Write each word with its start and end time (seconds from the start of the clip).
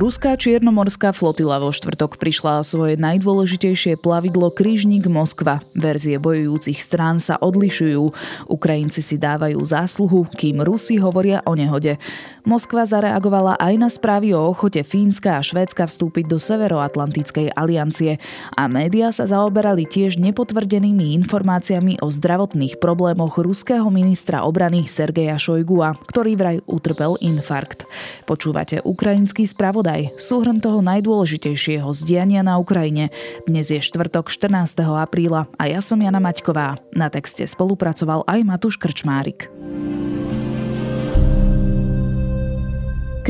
Ruská 0.00 0.32
čiernomorská 0.32 1.12
flotila 1.12 1.60
vo 1.60 1.76
štvrtok 1.76 2.16
prišla 2.16 2.64
o 2.64 2.64
svoje 2.64 2.96
najdôležitejšie 2.96 4.00
plavidlo 4.00 4.48
Krížnik 4.48 5.04
Moskva. 5.04 5.60
Verzie 5.76 6.16
bojujúcich 6.16 6.80
strán 6.80 7.20
sa 7.20 7.36
odlišujú. 7.36 8.08
Ukrajinci 8.48 9.04
si 9.04 9.20
dávajú 9.20 9.60
zásluhu, 9.60 10.24
kým 10.32 10.64
Rusi 10.64 10.96
hovoria 10.96 11.44
o 11.44 11.52
nehode. 11.52 12.00
Moskva 12.48 12.88
zareagovala 12.88 13.60
aj 13.60 13.74
na 13.76 13.92
správy 13.92 14.32
o 14.32 14.40
ochote 14.48 14.80
Fínska 14.80 15.36
a 15.36 15.44
Švédska 15.44 15.84
vstúpiť 15.84 16.32
do 16.32 16.40
Severoatlantickej 16.40 17.52
aliancie 17.52 18.16
a 18.56 18.72
médiá 18.72 19.12
sa 19.12 19.28
zaoberali 19.28 19.84
tiež 19.84 20.16
nepotvrdenými 20.16 21.12
informáciami 21.20 22.00
o 22.00 22.08
zdravotných 22.08 22.80
problémoch 22.80 23.36
ruského 23.36 23.84
ministra 23.92 24.48
obrany 24.48 24.88
Sergeja 24.88 25.36
Šojgua, 25.36 25.92
ktorý 26.08 26.40
vraj 26.40 26.58
utrpel 26.64 27.20
infarkt. 27.20 27.84
Počúvate 28.24 28.80
ukrajinský 28.80 29.44
spravodaj 29.44 29.89
spravodaj, 29.90 30.14
súhrn 30.22 30.62
toho 30.62 30.78
najdôležitejšieho 30.86 31.90
zdiania 31.90 32.46
na 32.46 32.62
Ukrajine. 32.62 33.10
Dnes 33.50 33.74
je 33.74 33.82
štvrtok 33.82 34.30
14. 34.30 34.78
apríla 34.86 35.50
a 35.58 35.66
ja 35.66 35.82
som 35.82 35.98
Jana 35.98 36.22
Maťková. 36.22 36.78
Na 36.94 37.10
texte 37.10 37.42
spolupracoval 37.42 38.22
aj 38.30 38.40
Matúš 38.46 38.78
Krčmárik. 38.78 39.50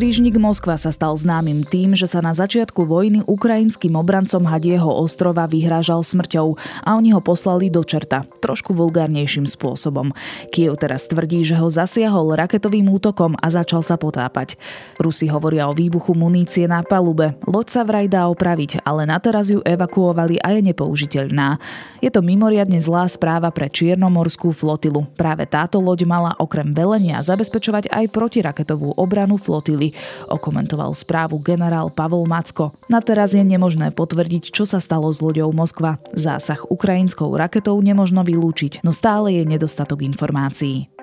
Krížnik 0.01 0.41
Moskva 0.41 0.81
sa 0.81 0.89
stal 0.89 1.13
známym 1.13 1.61
tým, 1.61 1.93
že 1.93 2.09
sa 2.09 2.25
na 2.25 2.33
začiatku 2.33 2.89
vojny 2.89 3.21
ukrajinským 3.21 3.93
obrancom 4.01 4.49
Hadieho 4.49 4.89
ostrova 4.89 5.45
vyhrážal 5.45 6.01
smrťou 6.01 6.57
a 6.89 6.97
oni 6.97 7.13
ho 7.13 7.21
poslali 7.21 7.69
do 7.69 7.85
čerta, 7.85 8.25
trošku 8.41 8.73
vulgárnejším 8.73 9.45
spôsobom. 9.45 10.17
Kiev 10.57 10.81
teraz 10.81 11.05
tvrdí, 11.05 11.45
že 11.45 11.53
ho 11.53 11.69
zasiahol 11.69 12.33
raketovým 12.33 12.89
útokom 12.89 13.37
a 13.45 13.53
začal 13.53 13.85
sa 13.85 14.01
potápať. 14.01 14.57
Rusi 14.97 15.29
hovoria 15.29 15.69
o 15.69 15.77
výbuchu 15.77 16.17
munície 16.17 16.65
na 16.65 16.81
palube. 16.81 17.37
Loď 17.45 17.69
sa 17.69 17.85
vraj 17.85 18.09
dá 18.09 18.25
opraviť, 18.33 18.81
ale 18.81 19.05
na 19.05 19.21
teraz 19.21 19.53
ju 19.53 19.61
evakuovali 19.69 20.41
a 20.41 20.57
je 20.57 20.65
nepoužiteľná. 20.65 21.61
Je 22.01 22.09
to 22.09 22.25
mimoriadne 22.25 22.81
zlá 22.81 23.05
správa 23.05 23.53
pre 23.53 23.69
Čiernomorskú 23.69 24.49
flotilu. 24.57 25.05
Práve 25.21 25.45
táto 25.45 25.77
loď 25.77 26.09
mala 26.09 26.33
okrem 26.41 26.73
velenia 26.73 27.21
zabezpečovať 27.21 27.93
aj 27.93 28.09
protiraketovú 28.09 28.97
obranu 28.97 29.37
flotily 29.37 29.90
okomentoval 30.29 30.93
správu 30.93 31.41
generál 31.41 31.89
Pavol 31.89 32.29
Macko. 32.29 32.77
Na 32.93 33.01
teraz 33.01 33.33
je 33.33 33.43
nemožné 33.43 33.91
potvrdiť, 33.95 34.53
čo 34.53 34.69
sa 34.69 34.79
stalo 34.79 35.09
s 35.11 35.25
loďou 35.25 35.51
Moskva. 35.51 35.99
Zásah 36.13 36.61
ukrajinskou 36.69 37.33
raketou 37.35 37.79
nemožno 37.81 38.23
vylúčiť, 38.27 38.85
no 38.85 38.93
stále 38.93 39.41
je 39.41 39.43
nedostatok 39.49 40.05
informácií. 40.05 41.00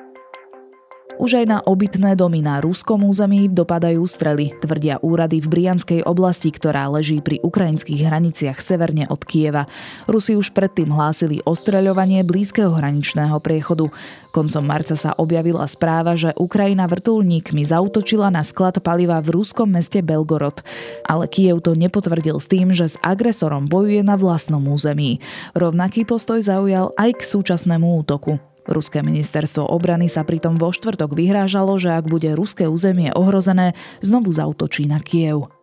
Už 1.18 1.42
aj 1.42 1.46
na 1.50 1.60
obytné 1.66 2.14
domy 2.14 2.46
na 2.46 2.62
ruskom 2.62 3.02
území 3.02 3.50
dopadajú 3.50 4.06
strely, 4.06 4.54
tvrdia 4.62 5.02
úrady 5.02 5.42
v 5.42 5.50
Brianskej 5.50 6.06
oblasti, 6.06 6.54
ktorá 6.54 6.86
leží 6.94 7.18
pri 7.26 7.42
ukrajinských 7.42 8.06
hraniciach 8.06 8.62
severne 8.62 9.10
od 9.10 9.26
Kieva. 9.26 9.66
Rusi 10.06 10.38
už 10.38 10.54
predtým 10.54 10.94
hlásili 10.94 11.42
ostreľovanie 11.42 12.22
blízkeho 12.22 12.70
hraničného 12.70 13.34
priechodu. 13.42 13.90
Koncom 14.30 14.62
marca 14.62 14.94
sa 14.94 15.18
objavila 15.18 15.66
správa, 15.66 16.14
že 16.14 16.38
Ukrajina 16.38 16.86
vrtulníkmi 16.86 17.66
zautočila 17.66 18.30
na 18.30 18.46
sklad 18.46 18.78
paliva 18.86 19.18
v 19.18 19.42
ruskom 19.42 19.74
meste 19.74 20.06
Belgorod. 20.06 20.62
Ale 21.02 21.26
Kiev 21.26 21.66
to 21.66 21.74
nepotvrdil 21.74 22.38
s 22.38 22.46
tým, 22.46 22.70
že 22.70 22.94
s 22.94 22.96
agresorom 23.02 23.66
bojuje 23.66 24.06
na 24.06 24.22
vlastnom 24.22 24.62
území. 24.70 25.18
Rovnaký 25.58 26.06
postoj 26.06 26.38
zaujal 26.46 26.94
aj 26.94 27.18
k 27.18 27.22
súčasnému 27.26 28.06
útoku. 28.06 28.38
Ruské 28.68 29.00
ministerstvo 29.02 29.64
obrany 29.64 30.12
sa 30.12 30.28
pritom 30.28 30.60
vo 30.60 30.76
štvrtok 30.76 31.16
vyhrážalo, 31.16 31.80
že 31.80 31.92
ak 31.96 32.12
bude 32.12 32.36
ruské 32.36 32.68
územie 32.68 33.10
ohrozené, 33.16 33.74
znovu 34.04 34.36
zautočí 34.36 34.86
na 34.86 35.00
Kiev. 35.00 35.57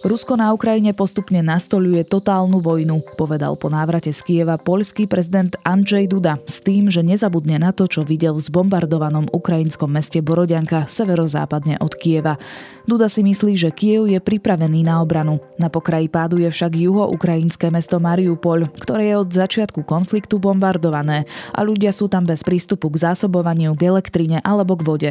Rusko 0.00 0.32
na 0.32 0.48
Ukrajine 0.56 0.96
postupne 0.96 1.44
nastoluje 1.44 2.08
totálnu 2.08 2.64
vojnu, 2.64 3.04
povedal 3.20 3.52
po 3.60 3.68
návrate 3.68 4.16
z 4.16 4.20
Kieva 4.24 4.56
poľský 4.56 5.04
prezident 5.04 5.52
Andrzej 5.60 6.08
Duda 6.08 6.40
s 6.48 6.64
tým, 6.64 6.88
že 6.88 7.04
nezabudne 7.04 7.60
na 7.60 7.68
to, 7.76 7.84
čo 7.84 8.00
videl 8.00 8.32
v 8.32 8.40
zbombardovanom 8.40 9.28
ukrajinskom 9.28 9.92
meste 9.92 10.24
Borodianka 10.24 10.88
severozápadne 10.88 11.84
od 11.84 11.92
Kieva. 12.00 12.40
Duda 12.88 13.12
si 13.12 13.20
myslí, 13.20 13.60
že 13.60 13.76
Kiev 13.76 14.08
je 14.08 14.16
pripravený 14.24 14.88
na 14.88 15.04
obranu. 15.04 15.36
Na 15.60 15.68
pokraji 15.68 16.08
pádu 16.08 16.40
je 16.40 16.48
však 16.48 16.80
juho-ukrajinské 16.80 17.68
mesto 17.68 18.00
Mariupol, 18.00 18.72
ktoré 18.80 19.12
je 19.12 19.20
od 19.20 19.28
začiatku 19.28 19.84
konfliktu 19.84 20.40
bombardované 20.40 21.28
a 21.52 21.60
ľudia 21.60 21.92
sú 21.92 22.08
tam 22.08 22.24
bez 22.24 22.40
prístupu 22.40 22.88
k 22.88 23.04
zásobovaniu 23.04 23.76
k 23.76 23.92
elektrine 23.92 24.40
alebo 24.40 24.80
k 24.80 24.82
vode. 24.88 25.10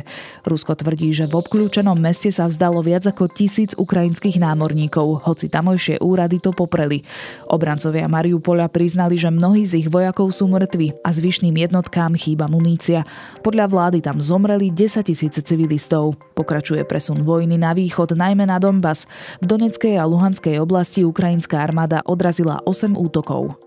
Rusko 0.50 0.74
tvrdí, 0.82 1.14
že 1.14 1.30
v 1.30 1.46
obklúčenom 1.46 1.94
meste 1.94 2.34
sa 2.34 2.50
vzdalo 2.50 2.82
viac 2.82 3.06
ako 3.06 3.30
tisíc 3.30 3.78
ukrajinských 3.78 4.42
námorníkov 4.42 4.79
bojovníkov, 4.80 5.28
hoci 5.28 5.52
tamojšie 5.52 6.00
úrady 6.00 6.40
to 6.40 6.56
popreli. 6.56 7.04
Obrancovia 7.52 8.08
Mariupola 8.08 8.72
priznali, 8.72 9.20
že 9.20 9.28
mnohí 9.28 9.68
z 9.68 9.84
ich 9.84 9.90
vojakov 9.92 10.32
sú 10.32 10.48
mŕtvi 10.48 11.04
a 11.04 11.12
zvyšným 11.12 11.52
jednotkám 11.68 12.16
chýba 12.16 12.48
munícia. 12.48 13.04
Podľa 13.44 13.66
vlády 13.68 14.00
tam 14.00 14.24
zomreli 14.24 14.72
10 14.72 15.04
tisíce 15.04 15.44
civilistov. 15.44 16.16
Pokračuje 16.40 16.88
presun 16.88 17.28
vojny 17.28 17.60
na 17.60 17.76
východ, 17.76 18.16
najmä 18.16 18.48
na 18.48 18.56
Donbass. 18.56 19.04
V 19.44 19.46
Doneckej 19.52 20.00
a 20.00 20.08
Luhanskej 20.08 20.56
oblasti 20.64 21.04
ukrajinská 21.04 21.60
armáda 21.60 22.00
odrazila 22.08 22.64
8 22.64 22.96
útokov. 22.96 23.60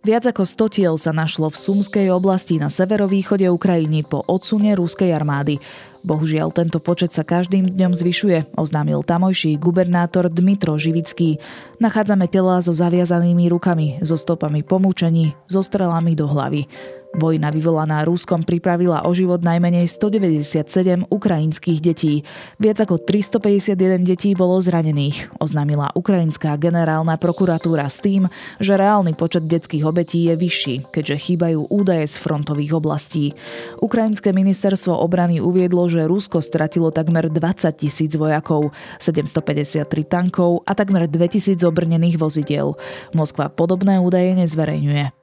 Viac 0.00 0.32
ako 0.32 0.48
100 0.48 0.76
tiel 0.80 0.94
sa 0.96 1.12
našlo 1.12 1.52
v 1.52 1.60
Sumskej 1.60 2.08
oblasti 2.08 2.56
na 2.56 2.72
severovýchode 2.72 3.44
Ukrajiny 3.52 4.00
po 4.08 4.24
odsune 4.24 4.72
ruskej 4.72 5.12
armády. 5.12 5.60
Bohužiaľ, 6.00 6.48
tento 6.52 6.80
počet 6.80 7.12
sa 7.12 7.20
každým 7.26 7.64
dňom 7.76 7.92
zvyšuje, 7.92 8.56
oznámil 8.56 9.04
tamojší 9.04 9.60
gubernátor 9.60 10.32
Dmitro 10.32 10.80
Živický. 10.80 11.36
Nachádzame 11.76 12.24
tela 12.24 12.60
so 12.64 12.72
zaviazanými 12.72 13.52
rukami, 13.52 14.00
so 14.00 14.16
stopami 14.16 14.64
pomúčení, 14.64 15.36
so 15.44 15.60
strelami 15.60 16.16
do 16.16 16.24
hlavy. 16.24 16.64
Vojna 17.10 17.50
vyvolaná 17.50 18.06
Ruskom 18.06 18.46
pripravila 18.46 19.02
o 19.02 19.10
život 19.10 19.42
najmenej 19.42 19.90
197 19.90 21.10
ukrajinských 21.10 21.82
detí. 21.82 22.22
Viac 22.62 22.86
ako 22.86 23.02
351 23.02 24.06
detí 24.06 24.30
bolo 24.38 24.62
zranených, 24.62 25.34
oznámila 25.42 25.90
ukrajinská 25.98 26.54
generálna 26.54 27.18
prokuratúra 27.18 27.90
s 27.90 27.98
tým, 27.98 28.30
že 28.62 28.78
reálny 28.78 29.18
počet 29.18 29.50
detských 29.50 29.82
obetí 29.82 30.30
je 30.30 30.38
vyšší, 30.38 30.74
keďže 30.94 31.16
chýbajú 31.18 31.66
údaje 31.66 32.06
z 32.06 32.14
frontových 32.22 32.78
oblastí. 32.78 33.34
Ukrajinské 33.82 34.30
ministerstvo 34.30 34.94
obrany 34.94 35.42
uviedlo, 35.42 35.90
že 35.90 36.06
Rusko 36.06 36.38
stratilo 36.38 36.94
takmer 36.94 37.26
20 37.26 37.74
tisíc 37.74 38.14
vojakov, 38.14 38.70
753 39.02 39.82
tankov 40.06 40.62
a 40.62 40.78
takmer 40.78 41.10
2000 41.10 41.58
obrnených 41.66 42.22
vozidiel. 42.22 42.78
Moskva 43.18 43.50
podobné 43.50 43.98
údaje 43.98 44.30
nezverejňuje. 44.38 45.19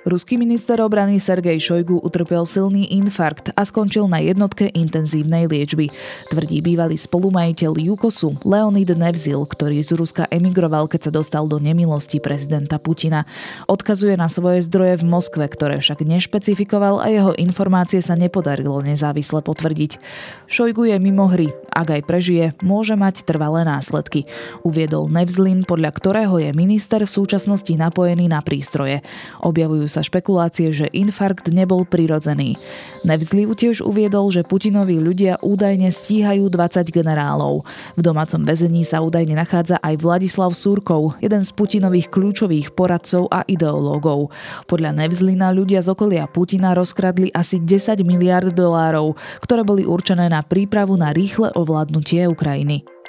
Ruský 0.00 0.40
minister 0.40 0.80
obrany 0.80 1.20
Sergej 1.20 1.60
Šojgu 1.60 2.00
utrpel 2.00 2.48
silný 2.48 2.88
infarkt 2.88 3.52
a 3.52 3.68
skončil 3.68 4.08
na 4.08 4.16
jednotke 4.16 4.72
intenzívnej 4.72 5.44
liečby. 5.44 5.92
Tvrdí 6.32 6.64
bývalý 6.64 6.96
spolumajiteľ 6.96 7.76
Jukosu 7.76 8.32
Leonid 8.40 8.96
Nevzil, 8.96 9.44
ktorý 9.44 9.84
z 9.84 10.00
Ruska 10.00 10.24
emigroval, 10.32 10.88
keď 10.88 11.00
sa 11.04 11.12
dostal 11.12 11.44
do 11.44 11.60
nemilosti 11.60 12.16
prezidenta 12.16 12.80
Putina. 12.80 13.28
Odkazuje 13.68 14.16
na 14.16 14.32
svoje 14.32 14.64
zdroje 14.64 15.04
v 15.04 15.04
Moskve, 15.04 15.44
ktoré 15.44 15.76
však 15.76 16.00
nešpecifikoval 16.00 17.04
a 17.04 17.12
jeho 17.12 17.36
informácie 17.36 18.00
sa 18.00 18.16
nepodarilo 18.16 18.80
nezávisle 18.80 19.44
potvrdiť. 19.44 20.00
Šojgu 20.48 20.88
je 20.88 20.96
mimo 20.96 21.28
hry. 21.28 21.52
Ak 21.76 21.92
aj 21.92 22.08
prežije, 22.08 22.56
môže 22.64 22.96
mať 22.96 23.28
trvalé 23.28 23.68
následky. 23.68 24.24
Uviedol 24.64 25.12
Nevzlin, 25.12 25.68
podľa 25.68 25.92
ktorého 25.92 26.40
je 26.40 26.56
minister 26.56 27.04
v 27.04 27.12
súčasnosti 27.12 27.70
napojený 27.76 28.32
na 28.32 28.40
prístroje. 28.40 29.04
Objavujú 29.44 29.90
sa 30.00 30.08
špekulácie, 30.08 30.72
že 30.72 30.88
infarkt 30.96 31.52
nebol 31.52 31.84
prirodzený. 31.84 32.56
Nevzliv 33.04 33.52
tiež 33.52 33.84
uviedol, 33.84 34.32
že 34.32 34.48
Putinovi 34.48 34.96
ľudia 34.96 35.36
údajne 35.44 35.92
stíhajú 35.92 36.48
20 36.48 36.88
generálov. 36.88 37.68
V 37.96 38.00
domácom 38.00 38.40
väzení 38.40 38.80
sa 38.80 39.04
údajne 39.04 39.36
nachádza 39.36 39.76
aj 39.84 40.00
Vladislav 40.00 40.56
Súrkov, 40.56 41.20
jeden 41.20 41.44
z 41.44 41.52
Putinových 41.52 42.08
kľúčových 42.08 42.72
poradcov 42.72 43.28
a 43.28 43.44
ideológov. 43.44 44.32
Podľa 44.64 45.04
Nevzlina 45.04 45.52
ľudia 45.52 45.84
z 45.84 45.92
okolia 45.92 46.24
Putina 46.24 46.72
rozkradli 46.72 47.28
asi 47.36 47.60
10 47.60 48.00
miliard 48.00 48.48
dolárov, 48.48 49.20
ktoré 49.44 49.68
boli 49.68 49.84
určené 49.84 50.32
na 50.32 50.40
prípravu 50.40 50.96
na 50.96 51.12
rýchle 51.12 51.52
ovládnutie 51.52 52.24
Ukrajiny. 52.24 52.99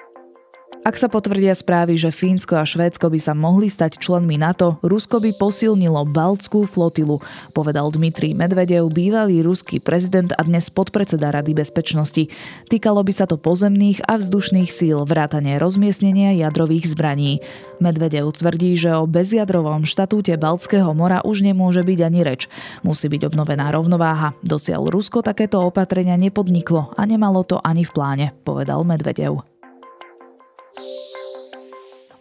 Ak 0.82 0.98
sa 0.98 1.14
potvrdia 1.14 1.54
správy, 1.54 1.94
že 1.94 2.10
Fínsko 2.10 2.58
a 2.58 2.66
Švédsko 2.66 3.14
by 3.14 3.22
sa 3.22 3.38
mohli 3.38 3.70
stať 3.70 4.02
členmi 4.02 4.42
NATO, 4.42 4.82
Rusko 4.82 5.22
by 5.22 5.38
posilnilo 5.38 6.10
Baltskú 6.10 6.66
flotilu, 6.66 7.22
povedal 7.54 7.94
Dmitrij 7.94 8.34
Medvedev, 8.34 8.90
bývalý 8.90 9.46
ruský 9.46 9.78
prezident 9.78 10.34
a 10.34 10.42
dnes 10.42 10.74
podpredseda 10.74 11.30
Rady 11.30 11.54
bezpečnosti. 11.54 12.34
Týkalo 12.66 13.06
by 13.06 13.14
sa 13.14 13.30
to 13.30 13.38
pozemných 13.38 14.02
a 14.10 14.18
vzdušných 14.18 14.74
síl 14.74 14.98
vrátane 15.06 15.62
rozmiestnenia 15.62 16.34
jadrových 16.42 16.90
zbraní. 16.90 17.46
Medvedev 17.78 18.34
tvrdí, 18.34 18.74
že 18.74 18.98
o 18.98 19.06
bezjadrovom 19.06 19.86
štatúte 19.86 20.34
Baltského 20.34 20.98
mora 20.98 21.22
už 21.22 21.46
nemôže 21.46 21.86
byť 21.86 22.00
ani 22.02 22.26
reč. 22.26 22.50
Musí 22.82 23.06
byť 23.06 23.30
obnovená 23.30 23.70
rovnováha. 23.70 24.34
Dosiaľ 24.42 24.90
Rusko 24.90 25.22
takéto 25.22 25.62
opatrenia 25.62 26.18
nepodniklo 26.18 26.90
a 26.98 27.06
nemalo 27.06 27.46
to 27.46 27.62
ani 27.62 27.86
v 27.86 27.94
pláne, 27.94 28.26
povedal 28.42 28.82
Medvedev. 28.82 29.51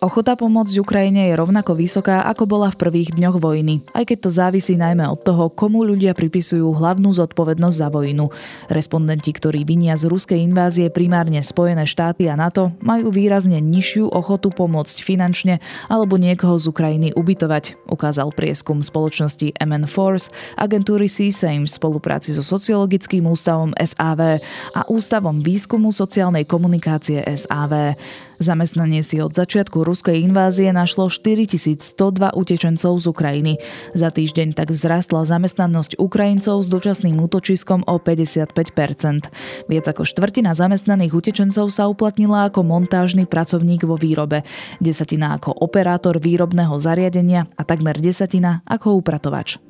Ochota 0.00 0.32
pomôcť 0.32 0.81
Ukrajine 0.81 1.29
je 1.29 1.37
rovnako 1.37 1.76
vysoká, 1.76 2.25
ako 2.25 2.49
bola 2.49 2.73
v 2.73 2.81
prvých 2.81 3.20
dňoch 3.20 3.37
vojny, 3.37 3.85
aj 3.93 4.08
keď 4.08 4.19
to 4.25 4.31
závisí 4.32 4.73
najmä 4.81 5.05
od 5.05 5.20
toho, 5.20 5.52
komu 5.52 5.85
ľudia 5.85 6.17
pripisujú 6.17 6.73
hlavnú 6.73 7.12
zodpovednosť 7.12 7.76
za 7.76 7.93
vojnu. 7.93 8.32
Respondenti, 8.73 9.29
ktorí 9.29 9.69
vinia 9.69 10.00
z 10.00 10.08
ruskej 10.08 10.41
invázie 10.41 10.88
primárne 10.88 11.44
Spojené 11.44 11.85
štáty 11.85 12.32
a 12.32 12.35
NATO, 12.41 12.73
majú 12.81 13.12
výrazne 13.12 13.61
nižšiu 13.61 14.08
ochotu 14.08 14.49
pomôcť 14.49 15.05
finančne 15.05 15.61
alebo 15.93 16.17
niekoho 16.17 16.56
z 16.56 16.73
Ukrajiny 16.73 17.12
ubytovať, 17.12 17.85
ukázal 17.85 18.32
prieskum 18.32 18.81
spoločnosti 18.81 19.53
MN 19.61 19.85
Force, 19.85 20.32
agentúry 20.56 21.12
CSAME 21.12 21.69
v 21.69 21.76
spolupráci 21.76 22.32
so 22.32 22.41
sociologickým 22.41 23.29
ústavom 23.29 23.76
SAV 23.76 24.41
a 24.73 24.81
Ústavom 24.88 25.44
výskumu 25.44 25.93
sociálnej 25.93 26.49
komunikácie 26.49 27.20
SAV. 27.37 28.00
Zamestnanie 28.41 29.05
si 29.05 29.21
od 29.21 29.37
začiatku 29.37 29.85
ruskej 29.85 30.25
invázie 30.25 30.73
našlo 30.73 31.13
4102 31.13 32.33
utečencov 32.33 32.97
z 32.97 33.05
Ukrajiny. 33.05 33.61
Za 33.93 34.09
týždeň 34.09 34.57
tak 34.57 34.73
vzrastla 34.73 35.29
zamestnanosť 35.29 36.01
Ukrajincov 36.01 36.65
s 36.65 36.69
dočasným 36.73 37.21
útočiskom 37.21 37.85
o 37.85 38.01
55%. 38.01 39.69
Viac 39.69 39.85
ako 39.85 40.03
štvrtina 40.09 40.57
zamestnaných 40.57 41.13
utečencov 41.13 41.69
sa 41.69 41.85
uplatnila 41.85 42.49
ako 42.49 42.65
montážny 42.65 43.29
pracovník 43.29 43.85
vo 43.85 44.01
výrobe, 44.01 44.49
desatina 44.81 45.37
ako 45.37 45.61
operátor 45.61 46.17
výrobného 46.17 46.81
zariadenia 46.81 47.45
a 47.61 47.63
takmer 47.69 48.01
desatina 48.01 48.65
ako 48.65 49.05
upratovač. 49.05 49.69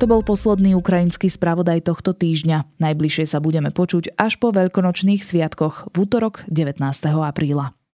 To 0.00 0.08
bol 0.08 0.24
posledný 0.24 0.72
ukrajinský 0.80 1.28
spravodaj 1.28 1.84
tohto 1.84 2.16
týždňa. 2.16 2.80
Najbližšie 2.80 3.28
sa 3.28 3.36
budeme 3.36 3.68
počuť 3.68 4.16
až 4.16 4.40
po 4.40 4.48
veľkonočných 4.48 5.20
sviatkoch 5.20 5.92
v 5.92 5.96
útorok 6.08 6.48
19. 6.48 6.80
apríla. 7.20 7.76